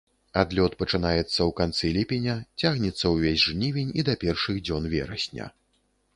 Адлёт 0.43 0.77
пачынаецца 0.79 1.25
ў 1.25 1.53
канцы 1.59 1.91
ліпеня, 1.97 2.35
цягнецца 2.63 3.05
ўвесь 3.17 3.45
жнівень 3.51 3.93
і 3.99 4.09
да 4.09 4.19
першых 4.27 4.55
дзён 4.65 4.91
верасня. 4.97 5.45